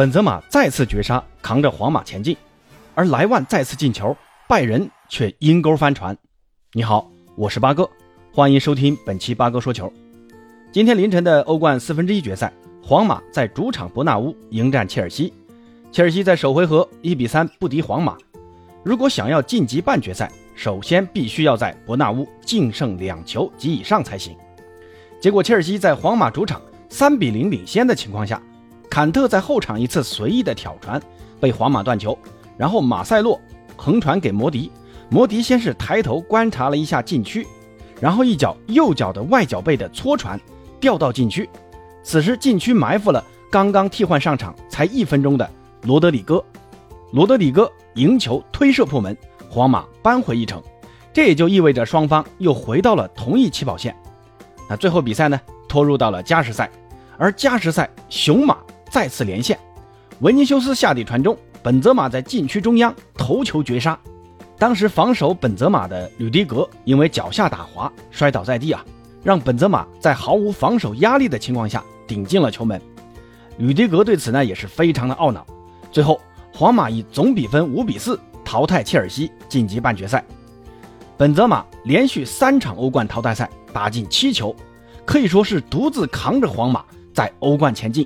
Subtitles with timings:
[0.00, 2.34] 本泽马再次绝杀，扛着皇马前进，
[2.94, 4.16] 而莱万再次进球，
[4.48, 6.16] 拜仁却阴沟翻船。
[6.72, 7.06] 你好，
[7.36, 7.86] 我是八哥，
[8.32, 9.92] 欢迎收听本期八哥说球。
[10.72, 12.50] 今天凌晨的欧冠四分之一决赛，
[12.82, 15.34] 皇马在主场伯纳乌迎战切尔西，
[15.92, 18.16] 切尔西在首回合一比三不敌皇马。
[18.82, 24.34] 如果想要晋级半决赛，首先必须要在伯纳乌净胜两球及以上才行。
[25.20, 26.58] 结果，切尔西在皇马主场
[26.88, 28.42] 三比零领先的情况下，
[28.90, 31.00] 坎特在后场一次随意的挑传
[31.40, 32.18] 被皇马断球，
[32.58, 33.40] 然后马塞洛
[33.76, 34.70] 横传给摩迪，
[35.08, 37.46] 摩迪先是抬头观察了一下禁区，
[38.00, 40.38] 然后一脚右脚的外脚背的搓传
[40.80, 41.48] 掉到禁区，
[42.02, 45.48] 此时禁区埋伏了刚刚替换上场才一分钟的
[45.82, 46.44] 罗德里戈，
[47.12, 49.16] 罗德里戈迎球推射破门。
[49.48, 50.62] 皇马扳回一城，
[51.12, 53.96] 这也就意味着双方又回到了同一起跑线。
[54.68, 56.70] 那最后比赛呢，拖入到了加时赛，
[57.18, 58.58] 而加时赛熊马
[58.90, 59.58] 再次连线，
[60.20, 63.98] 维尼修斯下底传中，本泽马在禁区中央头球绝杀。
[64.58, 68.84] 当时防守本泽马的吕迪格因为脚下打滑摔倒在地啊，
[69.22, 72.78] 让本泽马在毫无防守压力的情况下顶进了球门。
[73.56, 75.46] 吕迪格对此呢也是非常的懊恼。
[75.90, 76.20] 最后
[76.52, 78.18] 皇马以总比分五比四。
[78.42, 80.24] 淘汰切尔西晋级半决赛，
[81.16, 84.52] 本泽马连续三场欧冠淘汰赛打进七球，
[85.04, 86.84] 可以说是独自扛着皇马
[87.14, 88.04] 在欧冠前进。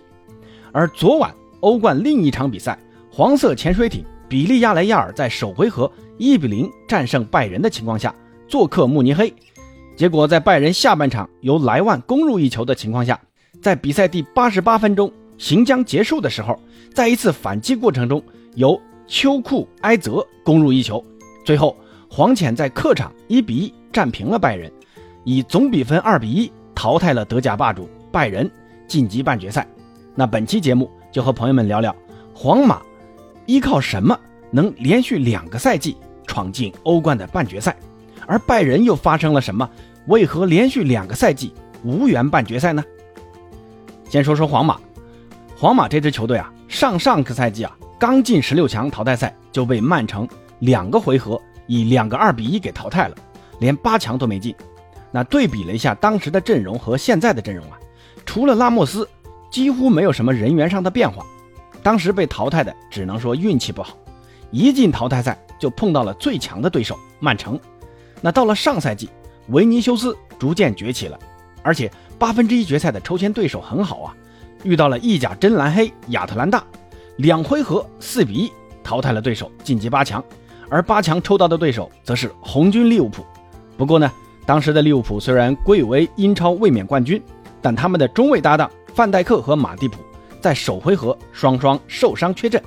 [0.74, 2.76] 而昨晚欧冠另一场比赛，
[3.08, 8.12] 黄色潜水艇比利亚雷亚尔在首回合一比零战胜拜仁的情况下，
[8.48, 9.32] 做客慕尼黑，
[9.96, 13.20] 结果在拜仁下半场由莱万攻入一球的情况下，
[13.62, 16.58] 在比赛第八十八分钟行将结束的时候，
[16.92, 18.20] 在一次反击过程中
[18.54, 18.78] 由。
[19.06, 21.04] 秋库埃泽攻入一球，
[21.44, 21.76] 最后
[22.08, 24.72] 黄潜在客场一比一战平了拜仁，
[25.24, 28.50] 以总比分二比一淘汰了德甲霸主拜仁，
[28.88, 29.68] 晋级半决赛。
[30.14, 31.94] 那本期节目就和朋友们聊聊
[32.34, 32.80] 皇马
[33.46, 34.18] 依靠什么
[34.50, 37.76] 能连续两个赛季闯进欧冠的半决赛，
[38.26, 39.68] 而拜仁又发生了什么？
[40.06, 41.52] 为何连续两个赛季
[41.82, 42.82] 无缘半决赛呢？
[44.08, 44.78] 先说说皇马，
[45.56, 47.76] 皇马这支球队啊，上上个赛季啊。
[47.98, 50.28] 刚进十六强淘汰赛就被曼城
[50.58, 53.16] 两个回合以两个二比一给淘汰了，
[53.60, 54.54] 连八强都没进。
[55.10, 57.78] 那对比了一下当时的阵容和现在的阵容啊，
[58.26, 59.08] 除了拉莫斯，
[59.54, 61.24] 几乎没有什么人员上的变化。
[61.80, 63.96] 当时被淘汰的只能说运气不好，
[64.50, 67.56] 一进淘汰赛就碰到了最强的对手曼城。
[68.20, 69.08] 那到了上赛季，
[69.50, 71.16] 维尼修斯逐渐崛起了，
[71.62, 71.88] 而且
[72.18, 74.16] 八分之一决赛的抽签对手很好啊，
[74.64, 76.64] 遇到了意甲真蓝黑亚特兰大。
[77.18, 80.20] 两回合四比一淘汰了对手，晋级八强。
[80.68, 83.24] 而八强抽到的对手则是红军利物浦。
[83.76, 84.10] 不过呢，
[84.44, 87.22] 当时的利物浦虽然贵为英超卫冕冠军，
[87.62, 89.98] 但他们的中卫搭档范戴克和马蒂普
[90.40, 92.62] 在首回合双双受伤缺阵，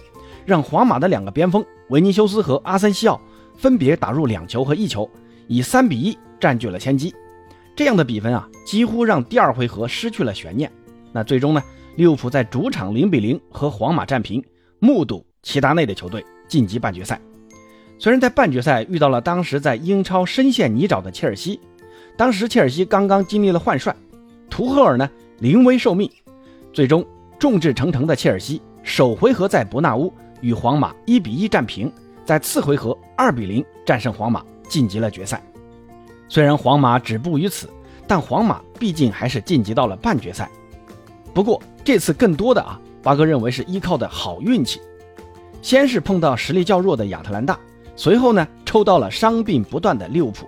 [0.46, 3.20] 让皇马的两个边锋维尼修斯和阿森西奥
[3.56, 5.10] 分别打入两球和一球，
[5.48, 7.16] 以三比一占据了先机。
[7.76, 10.70] 这样的比分啊，几乎让第二回合失去了悬念。
[11.14, 11.64] 那最终呢？
[11.96, 14.44] 利物浦在主场零比零和皇马战平，
[14.80, 17.20] 目睹齐达内的球队晋级半决赛。
[17.98, 21.60] 虽然在半决赛遇到了当时在英超深陷泥沼的切尔西，
[22.16, 23.96] 当时切尔西刚刚经历了换帅，
[24.50, 25.10] 图赫尔呢
[25.40, 26.10] 临危受命，
[26.74, 27.06] 最终
[27.38, 30.12] 众志成城的切尔西首回合在伯纳乌
[30.42, 31.92] 与皇马一比一战平，
[32.26, 35.42] 在次回合二比零战胜皇马晋级了决赛。
[36.28, 37.70] 虽然皇马止步于此，
[38.08, 40.50] 但皇马毕竟还是晋级到了半决赛。
[41.34, 44.82] 不过这次更多的啊，八哥认为是依靠的好运气。
[45.62, 47.60] 先是碰到实力较弱的亚特兰大，
[47.96, 50.48] 随后呢抽到了伤病不断的利物浦。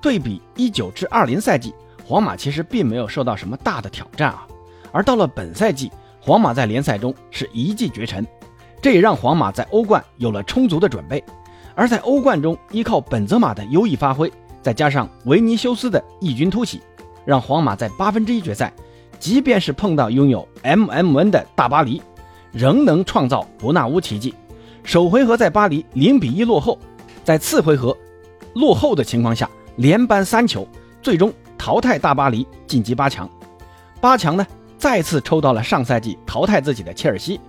[0.00, 1.72] 对比一九至二零赛季，
[2.04, 4.46] 皇马其实并没有受到什么大的挑战啊。
[4.90, 5.90] 而到了本赛季，
[6.20, 8.26] 皇马在联赛中是一骑绝尘，
[8.80, 11.22] 这也让皇马在欧冠有了充足的准备。
[11.74, 14.30] 而在欧冠中，依靠本泽马的优异发挥，
[14.60, 16.82] 再加上维尼修斯的异军突起，
[17.24, 18.72] 让皇马在八分之一决赛。
[19.18, 22.02] 即便是碰到拥有 MMN 的大巴黎，
[22.50, 24.34] 仍能创造伯纳乌奇迹。
[24.82, 26.78] 首回合在巴黎零比一落后，
[27.22, 27.96] 在次回合
[28.54, 30.66] 落后的情况下连扳三球，
[31.00, 33.30] 最终淘汰大巴黎晋级八强。
[34.00, 34.44] 八强呢，
[34.76, 37.40] 再次抽到了上赛季淘汰自己的切尔西，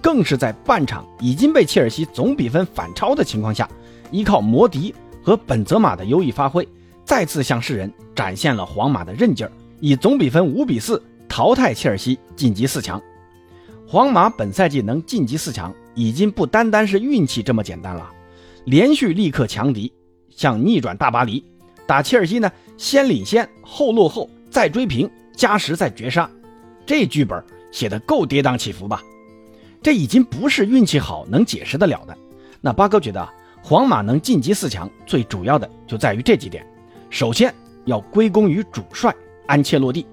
[0.00, 3.68] 更是在半场已经被切尔西总比分反超的情况下，
[4.10, 6.66] 依靠摩迪和本泽马的优异发挥，
[7.04, 11.02] 再次向世人展现了皇马的韧劲儿，以总比分五比四。
[11.28, 12.98] 淘汰切尔西晋级四强，
[13.86, 18.08] 皇马本赛季能晋级四强，已经不单单是运气这么简单了。
[18.64, 19.92] 连续力克强敌，
[20.30, 21.44] 像逆转大巴黎，
[21.88, 26.28] 打切尔西呢，先领先后落后，再追平加时再绝杀，
[26.84, 27.42] 这剧本
[27.72, 29.02] 写的够跌宕起伏吧？
[29.82, 32.14] 这已经不是运气好能解释得了的。
[32.60, 33.32] 那八哥觉得啊，
[33.62, 36.62] 皇马能晋级四强，最主要的就在于这几点。
[37.08, 37.54] 首先
[37.86, 39.14] 要归功于主帅
[39.46, 40.06] 安切洛蒂。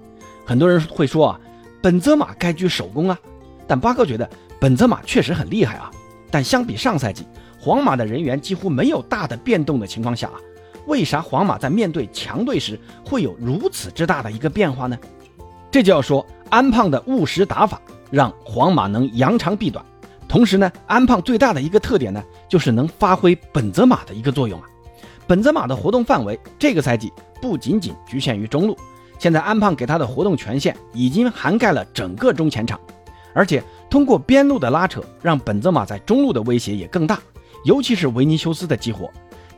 [0.45, 1.39] 很多人会说啊，
[1.81, 3.19] 本泽马该居首功啊。
[3.67, 4.29] 但八哥觉得
[4.61, 5.91] 本泽马确实很厉害啊。
[6.31, 7.25] 但相比上赛季，
[7.59, 10.39] 皇马的人员几乎没有大的变动的情况下啊，
[10.87, 14.97] 为啥皇马在面对强队时会有如此之大的一个变化呢？
[15.71, 19.83] 这就要说安胖的务实打法让皇马能扬长避短。
[20.27, 24.67] 同时呢，安胖最大的一个特点呢，就是能发挥本泽马的一个作用啊。
[25.27, 27.11] 本泽马的活动范围这个赛季
[27.41, 28.77] 不仅仅局限于中路，
[29.17, 32.79] 现在安胖给他的活动权限已经涵盖了整个中前场，
[33.33, 37.19] 而且通过边路的拉扯，让本泽马在中路的威胁也更大，
[37.63, 39.09] 尤其是维尼修斯的激活。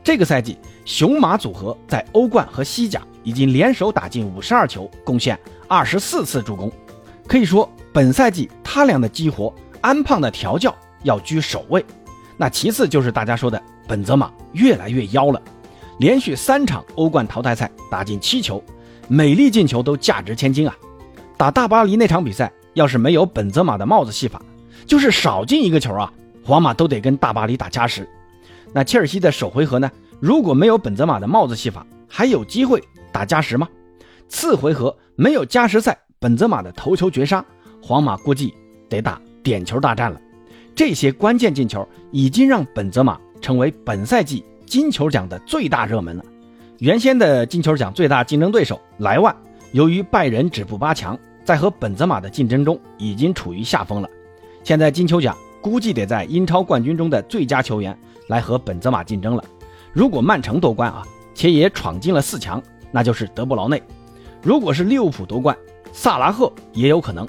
[0.08, 0.56] 这个赛季，
[0.86, 5.38] 雄马组合在欧冠和西甲已经联手打进五十二球，贡献
[5.68, 6.72] 二十四次助攻，
[7.26, 9.54] 可以说本赛季他俩的激活。
[9.82, 11.84] 安胖的调教要居首位，
[12.38, 15.38] 那其次就是大家说的本泽马越来越妖了，
[15.98, 18.64] 连续三场欧冠淘汰赛打进七球，
[19.08, 20.74] 每粒进球都价值千金啊！
[21.36, 24.40] 打大巴黎那场比赛，要是没有本泽马的帽子戏法，
[24.86, 26.10] 就是少进一个球啊，
[26.46, 28.08] 皇马都得跟大巴黎打加时。
[28.72, 29.90] 那切尔西的首回合呢？
[30.20, 32.82] 如果没有本泽马的帽子戏法，还有机会
[33.12, 33.68] 打加时吗？
[34.28, 37.44] 次回合没有加时赛，本泽马的头球绝杀，
[37.82, 38.52] 皇马估计
[38.88, 39.20] 得打。
[39.40, 40.20] 点球大战了，
[40.74, 46.24] 这些关键进球已经让本泽马成为本赛季金球奖的最大热门了。
[46.80, 49.34] 原先的金球奖最大竞争对手莱万，
[49.72, 54.10] 由于拜仁止步八强，在和本泽马的竞争中已经处于下风了。
[54.62, 59.44] 现在金球奖估计得在英超冠军中的最佳球员来和本泽马竞争了。
[59.92, 63.78] 如果曼城夺冠啊，且也闯进了四强，那就是德布劳内；
[64.42, 65.56] 如果是利物浦夺冠，
[65.92, 67.26] 萨拉赫也有可能。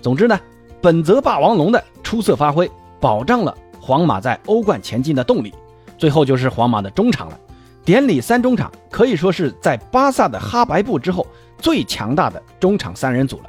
[0.00, 0.38] 总之呢。
[0.82, 5.50] 本泽霸王龙的出色发挥，保障了皇马在欧冠前进的动力。
[5.96, 7.40] 最后就是皇马的中场了，
[7.86, 11.26] 典礼三中场可以说是在巴萨的哈白布之后
[11.56, 13.44] 最强大的中场三人组了。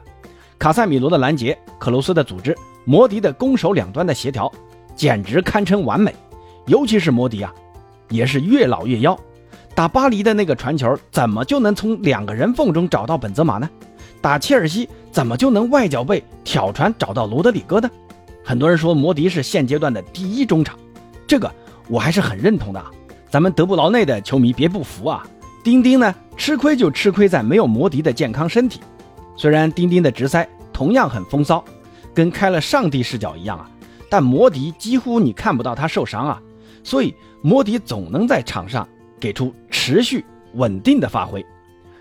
[0.57, 2.55] 卡塞米罗的拦截，克罗斯的组织，
[2.85, 4.51] 摩迪的攻守两端的协调，
[4.95, 6.15] 简直堪称完美。
[6.67, 7.53] 尤其是摩迪啊，
[8.09, 9.17] 也是越老越妖。
[9.73, 13.69] 打巴黎的那个传球，怎么就能从两个人缝中找到本泽马呢？
[14.21, 17.89] 打切尔西怎么就能外脚背挑传找到罗德里戈呢？
[18.43, 20.77] 很多人说摩迪是现阶段的第一中场，
[21.27, 21.51] 这个
[21.87, 22.91] 我还是很认同的啊。
[23.29, 25.25] 咱们德布劳内的球迷别不服啊！
[25.63, 28.79] 丁丁呢吃亏就吃亏在没有摩迪的健康身体。
[29.35, 31.63] 虽然丁丁的直塞同样很风骚，
[32.15, 33.69] 跟开了上帝视角一样啊，
[34.09, 36.41] 但摩迪几乎你看不到他受伤啊，
[36.83, 38.87] 所以摩迪总能在场上
[39.19, 41.45] 给出持续稳定的发挥。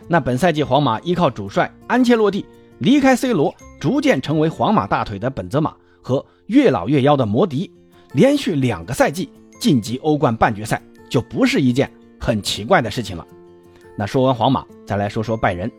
[0.06, 2.46] 那本赛季皇马依靠主帅安切洛蒂
[2.78, 7.70] 离开 C 罗，逐渐成为皇马大腿的本泽马和越老越妖的摩迪，
[8.12, 11.90] 连续两个赛季晋级欧冠半决赛，就不是一件
[12.20, 13.26] 很奇怪的事情了。
[13.96, 15.70] 那说完皇马，再来说说拜仁。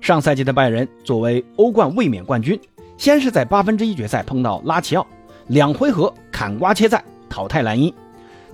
[0.00, 2.58] 上赛季的拜仁作为欧冠卫冕冠军，
[3.02, 5.04] 先是在八分之一决赛碰到拉齐奥，
[5.48, 7.92] 两回合砍瓜切菜淘汰蓝茵，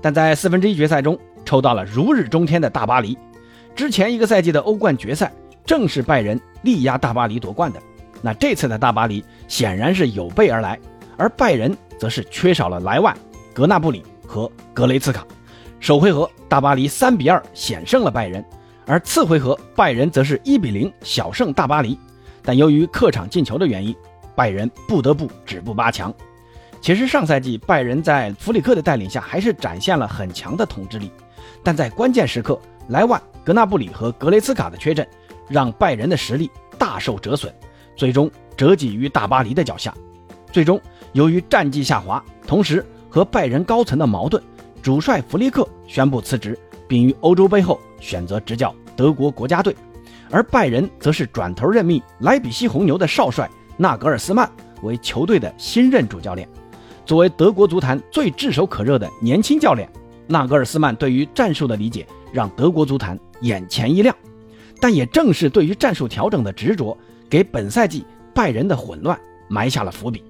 [0.00, 3.14] 但在四分之一决赛中抽到了如日中天的大巴黎。
[3.76, 5.30] 之前一个赛季的欧冠决赛，
[5.66, 7.78] 正是拜仁力压大巴黎夺冠的。
[8.22, 10.80] 那这次的大巴黎显然是有备而来，
[11.18, 13.14] 而拜仁则是缺少了莱万、
[13.52, 15.26] 格纳布里和格雷茨卡。
[15.78, 18.42] 首回合大巴黎三比二险胜了拜仁，
[18.86, 21.98] 而次回合拜仁则是一比零小胜大巴黎。
[22.42, 23.94] 但由于客场进球的原因，
[24.38, 26.14] 拜仁不得不止步八强。
[26.80, 31.10] 其实上赛季拜仁在弗里克的带领下还是展现了很强的统治力，
[31.64, 33.20] 但在关键时刻，莱万。
[33.44, 35.04] 格纳布里和格雷斯卡的缺阵，
[35.48, 37.52] 让拜仁的实力大受折损，
[37.96, 39.92] 最终折戟于大巴黎的脚下。
[40.52, 40.80] 最终，
[41.14, 44.40] 由于战绩下滑，同时和拜仁高层的矛盾，
[44.82, 49.74] 主帅弗利克宣布辞职，并于欧洲杯后选择执教德国国家队。
[50.30, 54.50] 而拜仁则是转头任命莱比锡红牛的少帅纳格尔斯曼
[54.82, 56.46] 为球队的新任主教练。
[57.06, 59.90] 作为德国足坛最炙手可热的年轻教练，
[60.26, 63.18] 纳格尔斯曼对于战术的理解让德国足坛。
[63.42, 64.12] 眼前一亮，
[64.80, 66.98] 但也正是对于战术调整的执着，
[67.30, 68.04] 给本赛季
[68.34, 69.16] 拜仁的混乱
[69.48, 70.24] 埋下了伏笔。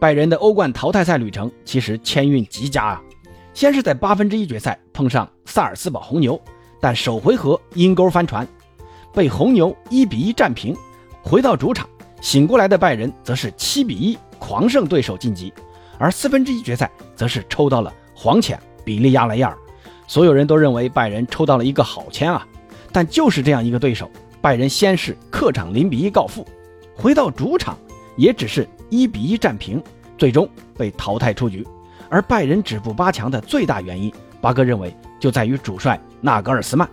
[0.00, 3.02] 拜仁的欧冠淘汰赛旅程其实签运极佳啊，
[3.52, 6.40] 先是在八分之一决赛碰上萨尔斯堡红牛，
[6.80, 8.48] 但首回合阴沟翻船，
[9.12, 10.74] 被红牛一比一战平。
[11.22, 11.86] 回到主场，
[12.20, 15.52] 醒过来的拜仁则是七比一狂胜对手晋级，
[15.98, 19.58] 而四分之一决赛则是抽到了黄潜比利亚雷亚尔。
[20.06, 22.46] 所有人都认为拜仁抽到了一个好签啊，
[22.92, 24.10] 但就是这样一个对手，
[24.40, 26.46] 拜仁先是客场零比一告负，
[26.94, 27.78] 回到主场
[28.16, 29.82] 也只是一比一战平，
[30.18, 31.66] 最终被淘汰出局。
[32.08, 36.88] 而拜仁止步八强的最大原因，巴哥认为就在于主帅纳格尔斯曼。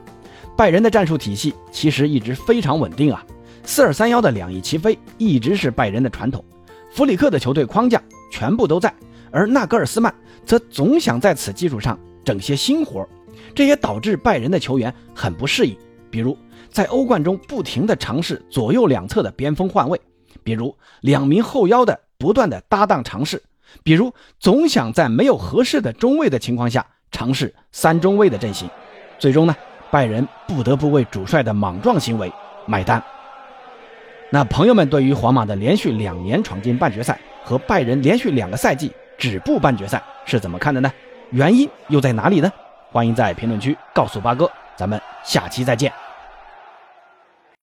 [0.55, 3.25] 拜仁的战术体系其实一直非常稳定啊，
[3.67, 6.43] 四二三幺的两翼齐飞一直是拜仁的传统。
[6.89, 8.91] 弗里克的球队框架全部都在，
[9.29, 10.13] 而纳格尔斯曼
[10.45, 13.05] 则总想在此基础上整些新活，
[13.53, 15.77] 这也导致拜仁的球员很不适应。
[16.09, 16.35] 比如
[16.69, 19.99] 在欧冠中不停地尝试左右两侧的边锋换位，
[20.43, 23.43] 比如两名后腰的不断的搭档尝试。
[23.83, 28.69] 比如，总想在没有合适的中卫的情况下尝试三中卫的阵型，
[29.19, 29.53] 最终呢，
[29.91, 32.31] 拜仁不得不为主帅的莽撞行为
[32.65, 33.03] 买单。
[34.29, 40.91] 那朋友们对于皇马的连续两年闯进半决赛和拜仁连续两个赛季止步半决赛是怎么看的呢？
[41.31, 42.51] 原因又在哪里呢？
[42.91, 45.91] 欢迎在评论区告诉八哥，咱们下期再见。